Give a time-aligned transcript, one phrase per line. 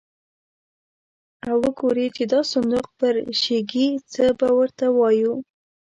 [1.49, 5.33] او وګوري چې دا صندوق پرشېږي، څه به ور ته وایو.